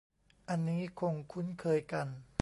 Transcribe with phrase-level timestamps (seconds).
[0.49, 2.07] อันนี้คงคุ้นเคยกัน